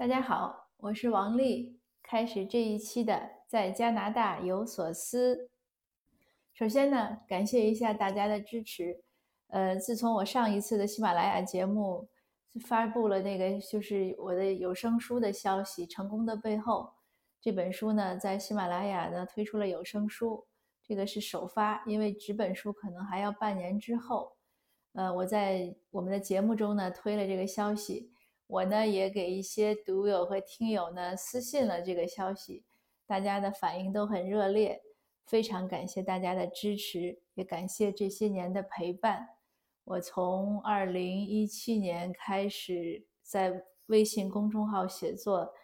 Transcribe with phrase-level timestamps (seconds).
[0.00, 1.78] 大家好，我是王丽。
[2.02, 5.50] 开始这一期的在加拿大有所思。
[6.54, 9.02] 首先呢，感谢一下大家的支持。
[9.48, 12.08] 呃，自从我上一次的喜马拉雅节目
[12.66, 16.84] 发布了那个就是我的有声书的消息，《成功的背后》
[17.38, 20.46] 这本书呢，在喜马拉雅呢推出了有声书，
[20.82, 24.32] 这个是首发，因为纸本书可能还要半年之后。
[24.94, 28.10] 呃，我在我们的节目中呢推了这个消息。
[28.50, 32.64] 我呢也给一些读友和听友呢私信了这个消息，
[33.06, 34.82] 大家的反应都很热烈，
[35.24, 39.28] 非常感谢大家的支持，也感谢这些年的陪伴。
[39.84, 45.54] 我从二零一七年开始在微信公众号写作，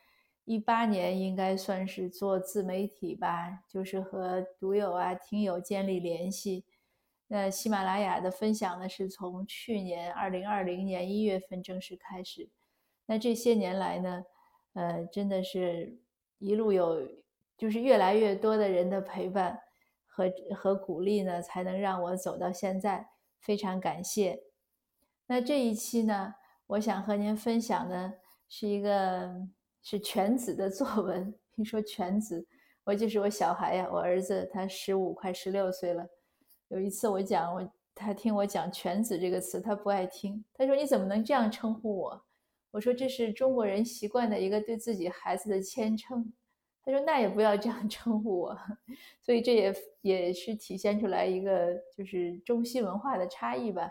[0.45, 6.65] 一八年应该算是做自媒体吧，就是和读友啊、听友建立联系。
[7.27, 12.48] 那喜马拉雅的分享呢，是从去年二零二零年一月份正式开始。
[13.06, 14.24] 那这些年来呢，
[14.74, 15.96] 呃，真的是
[16.38, 17.01] 一路有，
[17.57, 19.59] 就是越来越多的人的陪伴
[20.07, 20.24] 和
[20.57, 23.09] 和鼓励呢，才能让我走到现在，
[23.40, 24.43] 非常感谢。
[25.27, 26.34] 那这一期呢，
[26.66, 28.12] 我想和您分享的
[28.49, 29.34] 是一个
[29.82, 31.32] 是全子的作文。
[31.54, 32.46] 听说全子，
[32.84, 36.07] 我就是我小孩呀，我儿子他十五快十六岁了。
[36.68, 42.23] 有一次我讲我，他听我讲全子这个词，他不爱听，他说你怎么能这样称呼我？
[42.77, 46.30] 我说这是中国人习惯的一个对自己孩子的谦称，
[46.85, 48.59] 他说那也不要这样称呼我，
[49.24, 53.91] 所以这也也是体现出来一个就是中西文化的差异吧。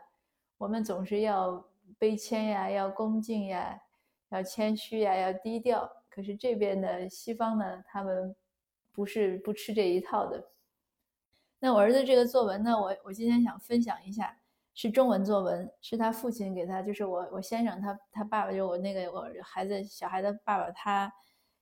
[0.60, 1.68] 我们总是要
[2.00, 3.76] 卑谦呀，要恭敬呀，
[4.30, 5.92] 要谦虚呀，要低调。
[6.08, 8.36] 可是这边的西方呢，他们
[8.92, 10.52] 不是不吃这一套的。
[11.58, 14.38] 那我儿子这个作文呢，我我今天想分享一下。
[14.78, 21.10] 是中文作文，是他父亲给他，就是我我先生他他爸爸，就我那个我孩子小孩的爸爸，他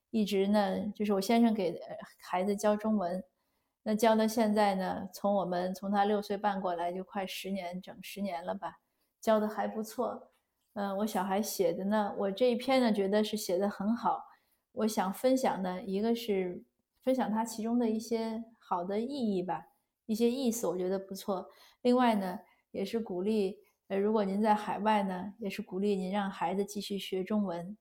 [0.10, 1.80] 一直呢，就是我先生给
[2.20, 3.24] 孩子教中文，
[3.84, 8.80] 那教到现在呢，从我们从他六岁半过来就快十年整十年了吧，
[9.22, 10.32] 教的还不错。
[10.74, 14.26] 嗯，我小孩写的呢，我这一篇呢觉得是写的很好，
[14.72, 16.64] 我想分享呢，一个是
[17.04, 19.68] 分享他其中的一些好的意义吧，
[20.08, 21.52] 一些意思我觉得不错。
[21.84, 22.40] 另外呢。
[22.74, 27.78] 也是鼓励，呃，如果您在海外呢，也是鼓励您让孩子继续学中文。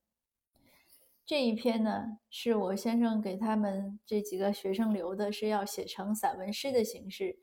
[1.25, 7.39] 这一篇呢，是我先生给他们这几个学生留的，是要写成散文诗的形式，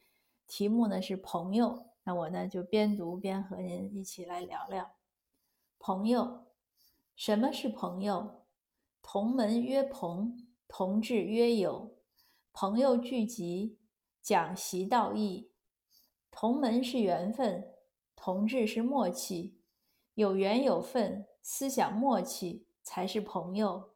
[0.46, 1.86] 题目呢是朋友。
[2.04, 4.92] 那我呢就边读边和您一起来聊聊
[5.78, 6.46] 朋友。
[7.16, 8.44] 什么是朋友？
[9.02, 11.96] 同门曰朋，同志曰友，
[12.52, 13.76] 朋友聚集，
[14.22, 15.49] 讲习道义。
[16.30, 17.68] 同门是缘分，
[18.16, 19.58] 同志是默契，
[20.14, 23.90] 有缘有份，思想默契才是朋友。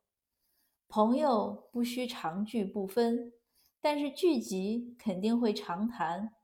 [0.88, 3.32] 朋友不需常聚不分，
[3.80, 6.34] 但是聚集肯定会常谈。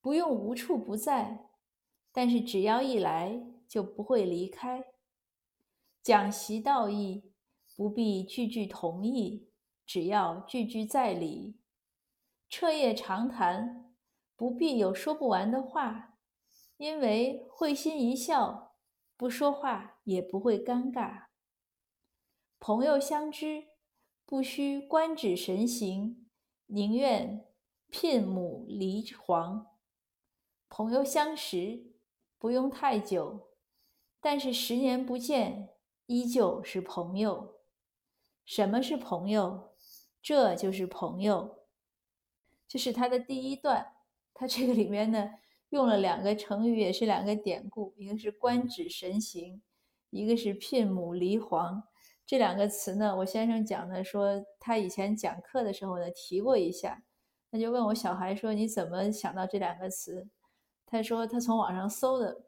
[0.00, 1.48] 不用无处不在，
[2.12, 4.84] 但是只要一来就不会离开。
[6.02, 7.32] 讲习道义，
[7.76, 9.48] 不必句句同意，
[9.84, 11.56] 只要句句在理。
[12.48, 13.87] 彻夜长谈。
[14.38, 16.16] 不必有说不完的话，
[16.76, 18.76] 因为会心一笑，
[19.16, 21.24] 不说话也不会尴尬。
[22.60, 23.64] 朋友相知，
[24.24, 26.30] 不需官职神行，
[26.66, 27.48] 宁愿
[27.90, 29.76] 聘母离皇。
[30.68, 31.96] 朋友相识，
[32.38, 33.50] 不用太久，
[34.20, 35.74] 但是十年不见，
[36.06, 37.56] 依旧是朋友。
[38.44, 39.74] 什么是朋友？
[40.22, 41.64] 这就是朋友。
[42.68, 43.97] 这是他的第一段。
[44.38, 45.28] 他这个里面呢，
[45.70, 49.60] 用了两个成语，也是两个典故，一个是官职神行，
[50.10, 51.82] 一个是聘母离皇。
[52.24, 57.02] 这两个词呢，我先生讲的说，他以前讲课的时候呢提过一下，
[57.50, 60.28] 那就问我小孩说你怎么想到这两个词？
[60.86, 62.44] 他说他从网上搜的。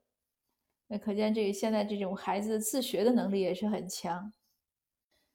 [0.86, 4.32] 那可见这个现在这种孩子自学的能力也是很强。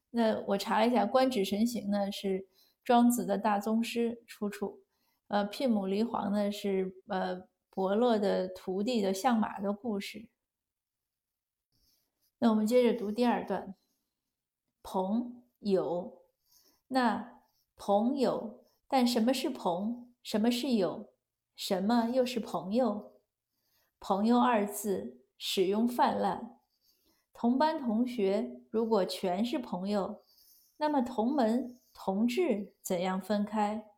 [0.10, 2.48] 那我查了一下，官职神行呢是
[2.82, 4.85] 庄子的大宗师出处。
[5.28, 10.28] 呃，聘母离皇呢是呃伯乐的徒弟的相马的故事。
[12.40, 13.74] 那我们接着读第二段，
[14.84, 16.22] 朋友，
[16.88, 17.42] 那
[17.76, 20.14] 朋友，但什么是朋？
[20.22, 21.10] 什么是友？
[21.56, 23.14] 什么又是朋友？
[24.00, 26.60] 朋友二字使用泛滥，
[27.34, 30.24] 同班同学如果全是朋友，
[30.78, 33.95] 那么同门同志怎样分开？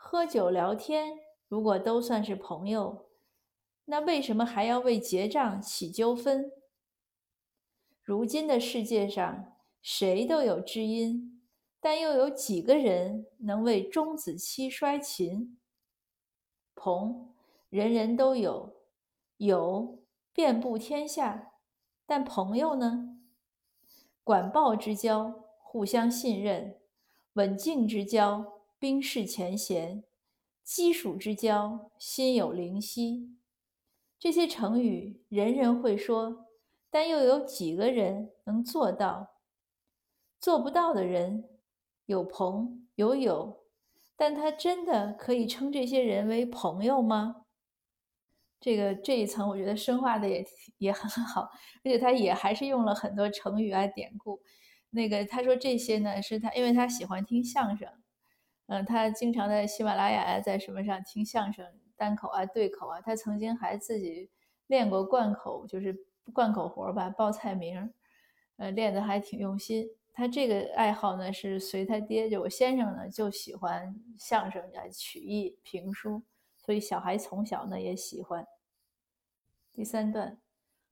[0.00, 1.18] 喝酒聊天，
[1.48, 3.08] 如果都算是朋友，
[3.86, 6.52] 那为什么还要为结账起纠纷？
[8.02, 11.42] 如今的世界上，谁都有知音，
[11.80, 15.58] 但又有几个人能为钟子期摔琴？
[16.74, 17.34] 朋，
[17.68, 18.76] 人人都有，
[19.38, 19.98] 有
[20.32, 21.54] 遍布天下，
[22.06, 23.18] 但朋友呢？
[24.22, 26.76] 管鲍之交，互相信任；
[27.32, 30.04] 稳静之交，冰释前嫌；
[30.62, 33.36] 基属之交，心有灵犀。
[34.18, 36.46] 这些成语人人会说，
[36.90, 39.34] 但又有几个人能做到？
[40.40, 41.48] 做不到的人，
[42.06, 43.64] 有朋有友，
[44.16, 47.44] 但他真的可以称这些人为朋友吗？
[48.60, 50.44] 这个这一层，我觉得深化的也
[50.78, 51.42] 也很好，
[51.84, 54.40] 而且他也还是用了很多成语啊典故。
[54.90, 57.88] 那个他说这些呢，是他因为他喜欢听相声，
[58.68, 61.66] 嗯，他经常在喜马拉雅呀，在什么上听相声。
[61.96, 64.30] 单口啊，对口啊，他曾经还自己
[64.68, 67.92] 练过贯口，就是贯口活吧，报菜名，
[68.56, 69.90] 呃，练得还挺用心。
[70.12, 76.22] 他这个爱好呢，是随他爹，就我先生呢，就喜欢相声啊、曲艺、评书，
[76.56, 78.46] 所以小孩从小呢也喜欢。
[79.72, 80.38] 第三段，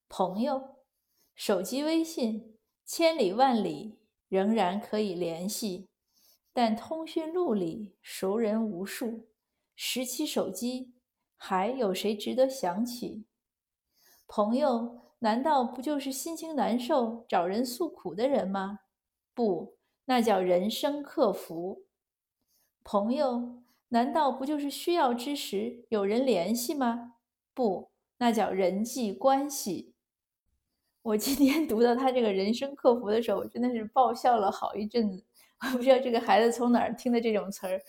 [0.09, 0.77] 朋友，
[1.35, 5.89] 手机微信千里万里仍然可以联系，
[6.57, 9.29] 但通讯录里熟人无数，
[9.75, 10.95] 拾起手机。
[11.37, 13.27] 还有谁值得想起？
[14.27, 18.79] 朋友难道不就是心情难受找人诉苦的人吗？
[19.35, 19.77] 不，
[20.07, 21.85] 那叫人生客服。
[22.83, 27.17] 朋友难道不就是需要之时有人联系吗？
[27.53, 29.93] 不，那叫人际关系。
[31.03, 35.23] 我今天 读到他这个人生客服的时候，我真的是爆笑了好一阵子。
[35.61, 37.81] 我 不知道这个孩子从哪儿听的这种词儿。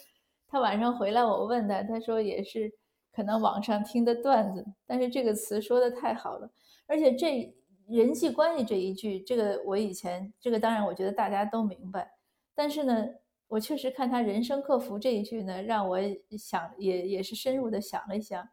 [0.48, 2.72] 他晚上回来，我问他，他说也是。
[3.10, 6.52] 可能网上听的段子，但是这个词说的太好了，
[6.86, 7.52] 而且这
[7.88, 12.12] 人际关系这一句，这个我以前这个当然我觉得大家都明白，
[12.54, 13.08] 但是呢，
[13.48, 15.98] 我确实看他人生客服这一句呢，让我
[16.38, 18.48] 想也也是深入的想了一想。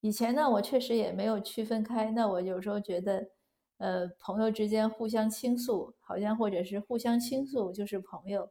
[0.00, 3.28] 以前呢，我确实也没有区分开，那我有时候觉得，
[3.78, 8.50] 呃，朋友之间互相倾诉，好像或者是互相倾诉就是朋友，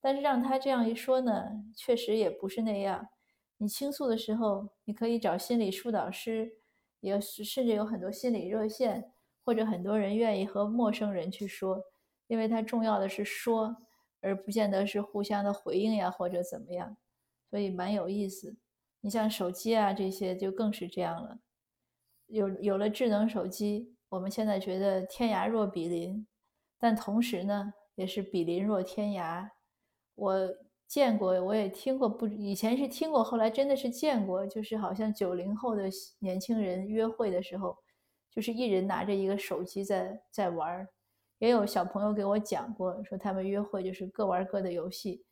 [0.00, 3.08] 但是让他这样一说呢，确实也不是那样。
[3.56, 6.58] 你倾诉的时候，你可以找心理疏导师，
[7.00, 9.12] 也甚至有很多心理热线，
[9.44, 11.82] 或者很多人愿意和陌生人去说，
[12.28, 13.74] 因为他重要的是说，
[14.20, 16.96] 而不见得是互相的回应呀，或者怎么样，
[17.50, 18.56] 所以蛮有意思。
[19.00, 21.38] 你像手机啊这些，就更是这样了。
[22.26, 26.26] 有有了智能手机，我们现在觉得天涯若比邻，
[26.78, 29.48] 但同时呢，也是比邻若天涯。
[30.14, 30.54] 我。
[30.88, 35.82] 见过，我也听过，不以前是听过，后来真的是见过，就是好像九零后的
[36.18, 37.76] 年轻人约会的时候，
[38.30, 40.88] 就是一人拿着一个手机在在玩儿，
[41.40, 45.22] 也有小朋友给我讲过，说他们约会就是各玩各的游戏。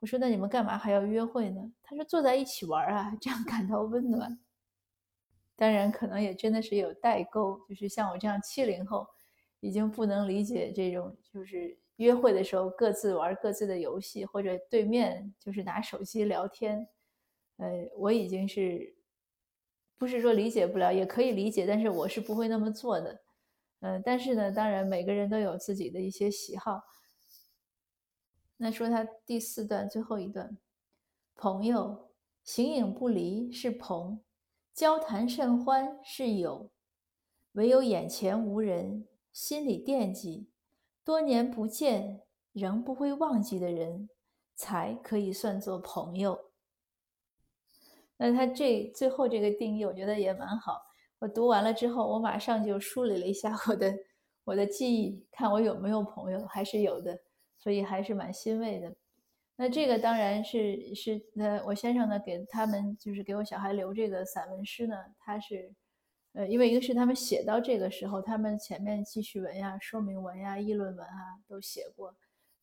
[0.00, 1.72] 我说那你们干嘛还要约会呢？
[1.82, 4.38] 他说坐在一起玩啊，这样感到温暖。
[5.58, 9.06] 当然，可能也真的是有代沟，就是像我这样七零后，
[9.60, 11.76] 已经不能理解这种就是。
[11.98, 16.86] 约会的时候各自玩各自的游戏，或者对面就是拿手机聊天，
[17.56, 18.94] 呃，我已经是
[19.96, 23.20] 不是说理解不了，也可以理解，但是我是不会那么做的，
[23.80, 26.84] 嗯，但是呢，当然每个人都有自己的一些喜好。
[28.58, 30.56] 那说他第四段最后一段，
[31.34, 32.12] 朋友
[32.44, 34.20] 形影不离是朋，
[34.78, 36.70] 交谈甚欢是友，
[37.54, 40.52] 唯有眼前无人，心里惦记。
[41.04, 44.08] 多年不见仍不会忘记的人，
[44.54, 46.52] 才可以算作朋友。
[48.18, 50.80] 那他这最后这个定义，我觉得也蛮好。
[51.18, 53.92] 我读完了之后，我马上就梳理了一下我的
[54.44, 57.18] 我的记忆，看我有没有朋友，还是有的，
[57.58, 58.94] 所以还是蛮欣慰的。
[59.58, 65.74] 那这个当然是是呃，我先生呢给他们就是给我小孩留这个散文诗呢，他是。
[66.34, 72.14] 呃，因为一个是他们写到这个时候，他们前面记叙文呀、说明文呀、议论文啊都写过，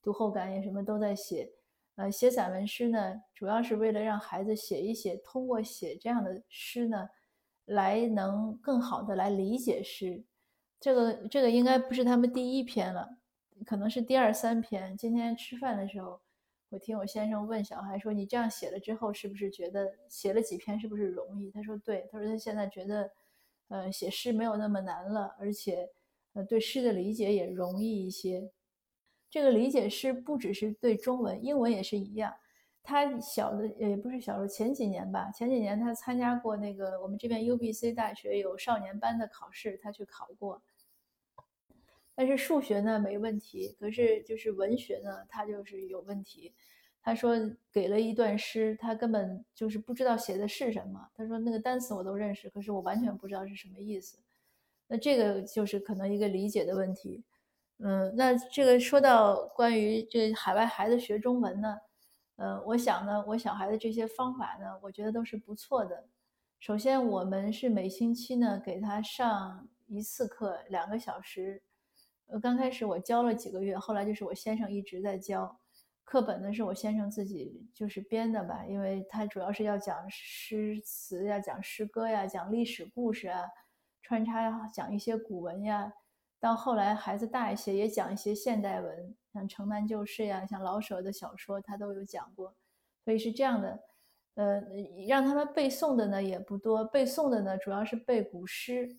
[0.01, 1.49] 读后感也什么都在写。
[1.95, 7.09] 呃，写散文诗呢，主要是为了让孩子写一写，通过写这样的诗呢，
[7.65, 10.23] 来能更好的来理解诗。
[10.79, 13.17] 这个这个应该不是他们第一篇了，
[13.65, 14.95] 可能是第二三篇。
[14.95, 16.21] 今天吃饭的时候，
[16.69, 23.11] 我听我先生问小孩说：“你这样写了之后，是不是觉得写了几篇是不是容易？”他说：“对。”他说他现在觉得。
[23.67, 25.89] 呃，写诗没有那么难了，而且，
[26.33, 28.51] 呃，对诗的理解也容易一些。
[29.27, 32.31] 这个理解诗不只是对中文，英文也是一样。
[32.83, 40.61] 他小的也不是小时候，前几年吧，前几年他参加过那个我们这边 UBC 大学有少年班的考试，他去考过。
[42.15, 46.53] 但是数学呢没问题，可是就是文学呢，他就是有问题。
[47.01, 47.35] 他说
[47.71, 51.07] 给了一段诗，他根本就是不知道写的是什么。
[51.13, 54.17] 他说那个单词我都认识，可是我完全不知道是什么意思。
[54.87, 57.23] 那这个就是可能一个理解的问题。
[57.77, 61.77] 嗯，那这个说到关于这海外孩子学中文呢，
[62.37, 66.07] 呃，我想呢，我小孩的这些方法呢，我觉得都是不错的。
[66.59, 71.61] 首先，我们是每星期呢给他上一次课，两个小时。
[72.27, 75.59] 呃，刚开始我教了几个月，后来就是我先生一直在教，
[76.03, 83.43] 课本呢是我先生自己就是编的吧，因为他主要是要讲诗词呀，讲诗歌呀，讲历史故事啊，
[84.01, 85.93] 穿插讲一些古文呀。
[86.39, 92.55] 到后来孩子大一些，也讲一些现代文，像《城南旧事》呀，像老舍的小说，他都有讲过。
[93.03, 93.79] 所以是这样的，
[94.33, 94.61] 呃，
[95.07, 98.97] 让他们背诵的呢也不多，背诵的呢主要是背古诗。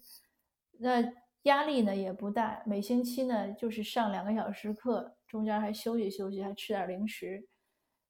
[0.78, 1.12] 那。
[1.47, 7.49] 压力呢也不大，每星期呢就是上两个小时课，中间还休息休息，还吃点零食。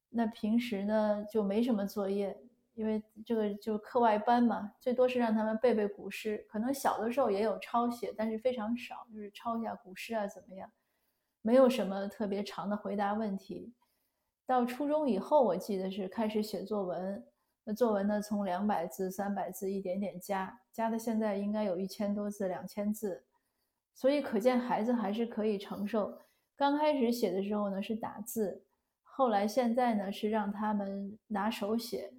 [0.08, 2.34] 那平时呢就没什么作业，
[2.72, 6.46] 因为这个就课外班嘛，最多是让他们背背古诗。
[6.48, 10.72] 可能小的时候也有抄写，但是非常少，就是抄一下古诗啊怎么样？
[11.42, 13.74] 没有什么特别长的回答问题。
[14.46, 17.22] 到初中以后，我记得是开始写作文。
[17.68, 23.25] 那作文呢，从两百字、三百字一点点加，加的现在应该有一千多字、两千字，
[23.96, 26.16] 所以可见孩子还是可以承受。
[26.54, 28.62] 刚开始写的时候呢是打字，
[29.02, 32.12] 后来现在呢是让他们拿手写。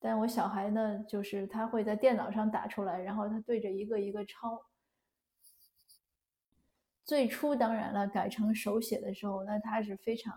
[0.00, 4.62] 但我小孩呢，就是他会在电脑上打出来，然后他对着一个一个抄。
[7.04, 10.34] 最初当然了，改成手写的时候，那他是非常。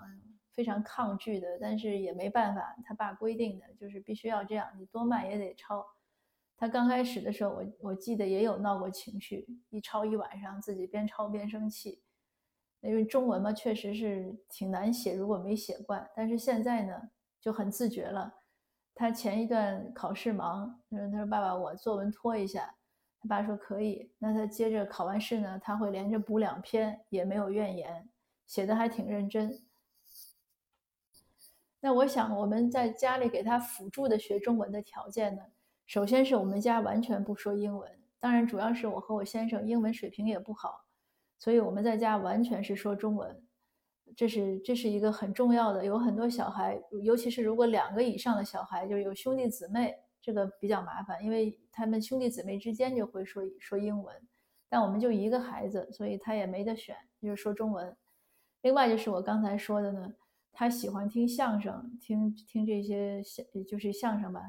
[0.54, 5.84] 非常抗拒的，但是也没办法，他爸规定的就是必须要这样，你多慢也得抄。
[6.58, 12.02] 他刚开始的时候，我我记得也有闹过情绪，一抄一晚上，自己边抄边生气。
[12.82, 16.10] 因为中文嘛，确实是挺难写，如果没写惯。
[16.14, 18.34] 但是现在呢，就很自觉了。
[18.94, 22.76] 他前一段考试忙，他说：“他说爸爸，我作文拖一下。”
[23.22, 28.10] 他爸说：“可以。”那他接着考完试呢，他会连着补两篇，也没有怨言，
[28.46, 29.66] 写的还挺认真。
[31.80, 35.44] 那我想，我们在家里给他辅助的学中文的条件呢，
[35.94, 37.88] 首先是我们家完全不说英文，
[38.20, 40.84] 当然主要是我和我先生英文水平也不好，
[41.38, 43.46] 所以我们在家完全是说中文，
[44.16, 45.86] 这是这是一个很重要的。
[45.86, 54.16] 有很多小孩，尤其是如果两个以上的小孩，就是有兄弟姊妹，这个比较麻烦，因为他们兄弟姊妹之间就会说说英文，
[54.68, 57.96] 但我们就一个孩子，所以他也没得选，就是说中文。
[58.64, 60.12] 另外就是我刚才说的呢。
[60.54, 64.42] 他喜欢听相声，听听这些相就是相声吧，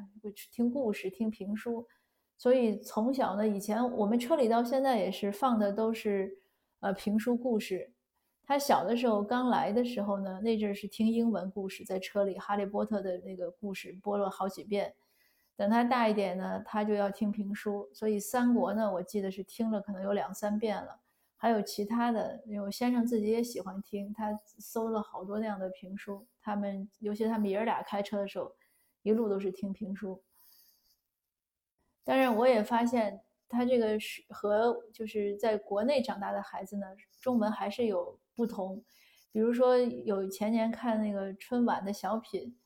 [0.53, 1.89] 听故事，听评书。
[2.37, 6.39] 所以从小呢，以前我们车里到现在也是放的都是
[6.81, 7.91] 呃评书故事。
[8.47, 14.95] 他小的时候刚来的时候呢，那阵是听英文故事，在车里《哈利波特》的那个故事播了好几遍。
[15.57, 21.01] 等他大一点呢，他就要听评书，所以《三国》呢，我记得是听了可能有两三遍了。
[21.45, 26.27] 还有其他的，因为我先生自己也喜欢听，他搜了好多那样的评书。
[26.41, 28.51] 他们尤其他们爷儿俩开车的时候，
[29.03, 30.23] 一路都是听评书。
[32.03, 36.87] 但是，我也发现他这个是和就是在国内长大的孩子呢，
[37.21, 38.83] 中文还是有不同。
[39.31, 42.57] 比如说，有前年看那个春晚的小品，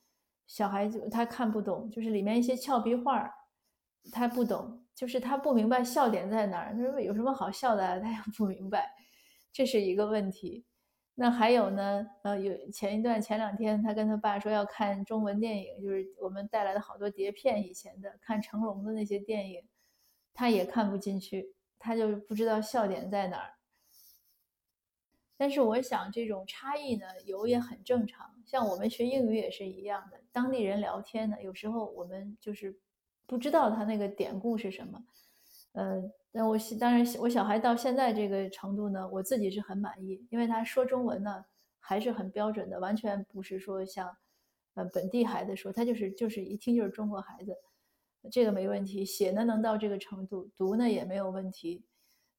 [0.46, 3.28] 小孩子他看不懂，就是里面一些俏皮话
[4.12, 4.84] 他不懂。
[4.98, 8.90] 就是他不明白笑点在哪儿，他说有什么好笑的，他也不明白，
[9.52, 10.64] 这是一个问题。
[11.14, 19.62] 那还有呢，呃，有前一段前两天，他跟他爸说要看中文电影，就是我们带来的好多碟片以前的，看成龙的那些电影，
[20.34, 23.52] 他也看不进去，他就不知道笑点在哪儿。
[25.36, 32.80] 但是我想这种差异呢，有也很正常，像我们学英语也是一样的，当地人聊天呢，有时候我们就是。
[33.28, 35.04] 不知道他那个典故是什么，
[35.72, 41.44] 呃，那我当然我小孩到现在这个程度呢，我自己是很满意，因为他说中文呢
[41.78, 44.16] 还是很标准的，完全不是说像
[44.74, 47.54] 呃本地孩子说，他就是就是一听就是中国孩子，
[48.32, 49.04] 这个没问题。
[49.04, 51.84] 写呢能到这个程度，读呢也没有问题。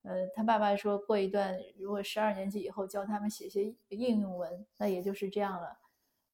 [0.02, 5.78] 呃，他爸爸说过一段，如果十二年级以后教他们写些应用文，那也就是这样了。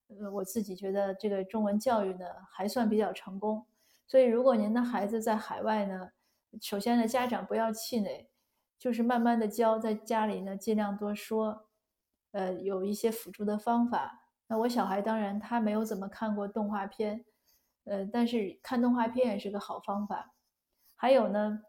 [0.08, 3.66] 呃，我自己觉得这个中文教育呢还算比较成功。
[4.06, 6.10] 所以，如果您的孩子在海外呢，
[6.60, 8.28] 首先呢，家长不要气馁，
[8.78, 11.68] 就是慢慢的教，在家里呢尽量多说，
[12.30, 14.22] 呃，有一些辅助的方法。
[14.46, 17.24] 那我小孩当然他没有怎么看过动画片，
[17.84, 20.32] 呃，但是看动画片也是个好方法。
[20.94, 21.62] 还有呢，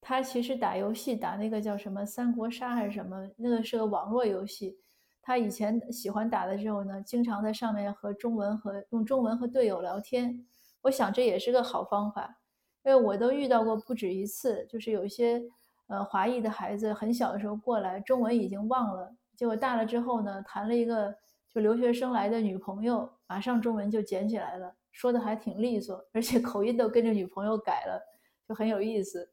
[0.00, 4.80] 他其实打游戏打那个叫什么三国杀还是什么，那个是个网络游戏。
[5.22, 10.46] 他以前喜欢打的时候呢，经常在上面和中文和用中文和队友聊天。
[10.86, 12.38] 我想这也是个好方法，
[12.84, 15.42] 因为我都遇到过不止一次，就是有一些
[15.88, 21.12] 呃华裔的孩子很小的时候过来，中文已经忘了，结果大了之后呢，谈了一个
[21.48, 28.00] 就留学生来的女朋友，马上中文就捡起来了，说的还挺利索，而且口音都跟着女朋友改了，
[28.48, 29.32] 就很有意思。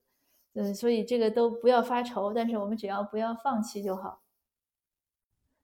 [0.54, 4.22] 嗯，所以这个都不要发愁，但是我们只要不要放弃就好。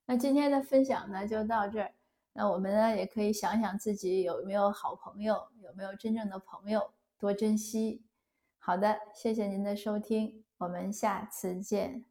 [0.05, 1.91] 那今天的分享呢就到这儿。
[2.39, 8.01] 那我们呢也可以想想自己有没有好朋友，有没有真正的朋友，多珍惜。
[8.59, 12.08] 好的，谢谢您的收听，我们下次见。